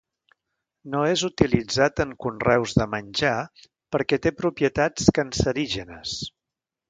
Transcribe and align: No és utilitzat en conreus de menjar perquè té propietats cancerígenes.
No 0.93 1.01
és 1.09 1.23
utilitzat 1.27 2.01
en 2.05 2.15
conreus 2.25 2.73
de 2.79 2.87
menjar 2.95 3.35
perquè 3.97 4.21
té 4.23 4.33
propietats 4.41 5.13
cancerígenes. 5.19 6.17